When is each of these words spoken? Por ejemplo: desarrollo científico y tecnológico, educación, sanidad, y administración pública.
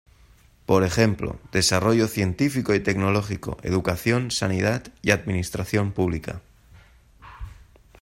Por 0.65 0.83
ejemplo: 0.83 1.37
desarrollo 1.51 2.07
científico 2.07 2.73
y 2.73 2.79
tecnológico, 2.79 3.57
educación, 3.61 4.31
sanidad, 4.31 4.87
y 5.03 5.11
administración 5.11 5.91
pública. 5.91 6.41